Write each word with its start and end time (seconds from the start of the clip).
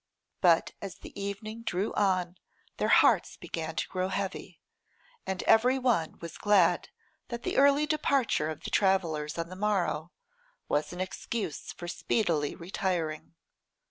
But 0.41 0.71
as 0.81 0.95
the 0.95 1.13
evening 1.21 1.61
drew 1.61 1.93
on 1.93 2.39
their 2.77 2.87
hearts 2.87 3.37
began 3.37 3.75
to 3.75 3.87
grow 3.87 4.07
heavy, 4.07 4.59
and 5.27 5.43
every 5.43 5.77
one 5.77 6.17
was 6.17 6.39
glad 6.39 6.89
that 7.27 7.43
the 7.43 7.55
early 7.55 7.85
departure 7.85 8.49
of 8.49 8.61
the 8.63 8.71
travellers 8.71 9.37
on 9.37 9.49
the 9.49 9.55
morrow 9.55 10.11
was 10.67 10.91
an 10.91 11.01
excuse 11.01 11.71
for 11.71 11.87
speedily 11.87 12.55
retiring. 12.55 13.35